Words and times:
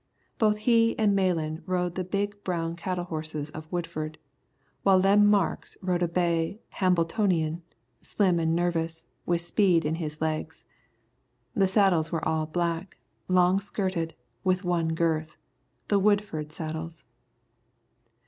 Both 0.39 0.57
he 0.65 0.97
and 0.97 1.15
Malan 1.15 1.61
rode 1.67 1.93
the 1.93 2.03
big 2.03 2.43
brown 2.43 2.75
cattle 2.75 3.03
horses 3.03 3.51
of 3.51 3.71
Woodford, 3.71 4.17
while 4.81 4.97
Lem 4.97 5.27
Marks 5.27 5.77
rode 5.79 6.01
a 6.01 6.07
bay 6.07 6.59
Hambletonian, 6.73 7.61
slim 8.01 8.39
and 8.39 8.55
nervous, 8.55 9.05
with 9.27 9.41
speed 9.41 9.85
in 9.85 9.93
his 10.01 10.19
legs. 10.19 10.65
The 11.53 11.67
saddles 11.67 12.11
were 12.11 12.27
all 12.27 12.47
black, 12.47 12.97
long 13.27 13.59
skirted, 13.59 14.15
with 14.43 14.63
one 14.63 14.95
girth, 14.95 15.37
the 15.87 15.99
Woodford 15.99 16.51
saddles. 16.51 17.03